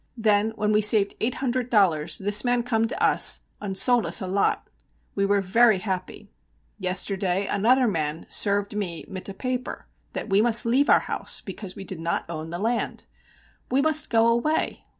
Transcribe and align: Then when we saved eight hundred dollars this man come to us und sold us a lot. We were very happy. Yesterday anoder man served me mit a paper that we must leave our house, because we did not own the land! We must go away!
Then 0.17 0.53
when 0.55 0.71
we 0.71 0.81
saved 0.81 1.13
eight 1.19 1.35
hundred 1.35 1.69
dollars 1.69 2.17
this 2.17 2.43
man 2.43 2.63
come 2.63 2.87
to 2.87 3.03
us 3.03 3.41
und 3.61 3.77
sold 3.77 4.03
us 4.07 4.19
a 4.19 4.25
lot. 4.25 4.67
We 5.13 5.27
were 5.27 5.41
very 5.41 5.77
happy. 5.77 6.31
Yesterday 6.79 7.45
anoder 7.47 7.87
man 7.87 8.25
served 8.27 8.75
me 8.75 9.05
mit 9.07 9.29
a 9.29 9.33
paper 9.35 9.85
that 10.13 10.27
we 10.31 10.41
must 10.41 10.65
leave 10.65 10.89
our 10.89 11.01
house, 11.01 11.39
because 11.39 11.75
we 11.75 11.83
did 11.83 11.99
not 11.99 12.25
own 12.27 12.49
the 12.49 12.57
land! 12.57 13.03
We 13.69 13.79
must 13.79 14.09
go 14.09 14.25
away! 14.27 14.85